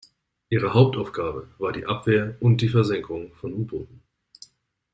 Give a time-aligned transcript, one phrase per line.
[0.49, 4.01] Ihre Hauptaufgabe war die Abwehr und die Versenkung von U-Booten.